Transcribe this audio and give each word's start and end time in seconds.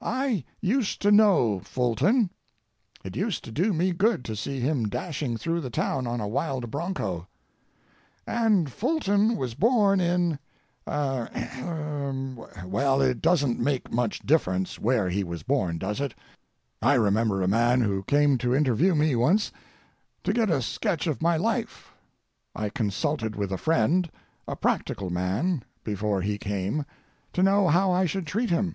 I 0.00 0.42
used 0.60 1.00
to 1.02 1.12
know 1.12 1.60
Fulton. 1.60 2.30
It 3.04 3.14
used 3.14 3.44
to 3.44 3.52
do 3.52 3.72
me 3.72 3.92
good 3.92 4.24
to 4.24 4.34
see 4.34 4.58
him 4.58 4.88
dashing 4.88 5.36
through 5.36 5.60
the 5.60 5.70
town 5.70 6.04
on 6.04 6.20
a 6.20 6.26
wild 6.26 6.68
broncho. 6.68 7.28
And 8.26 8.72
Fulton 8.72 9.36
was 9.36 9.54
born 9.54 10.00
in— 10.00 10.40
er—a—Well, 10.84 13.00
it 13.02 13.22
doesn't 13.22 13.60
make 13.60 13.92
much 13.92 14.18
difference 14.26 14.80
where 14.80 15.08
he 15.08 15.22
was 15.22 15.44
born, 15.44 15.78
does 15.78 16.00
it? 16.00 16.12
I 16.82 16.94
remember 16.94 17.40
a 17.40 17.46
man 17.46 17.82
who 17.82 18.02
came 18.02 18.38
to 18.38 18.56
interview 18.56 18.96
me 18.96 19.14
once, 19.14 19.52
to 20.24 20.32
get 20.32 20.50
a 20.50 20.60
sketch 20.60 21.06
of 21.06 21.22
my 21.22 21.36
life. 21.36 21.92
I 22.56 22.68
consulted 22.68 23.36
with 23.36 23.52
a 23.52 23.58
friend—a 23.58 24.56
practical 24.56 25.08
man—before 25.10 26.20
he 26.20 26.36
came, 26.36 26.84
to 27.32 27.44
know 27.44 27.68
how 27.68 27.92
I 27.92 28.06
should 28.06 28.26
treat 28.26 28.50
him. 28.50 28.74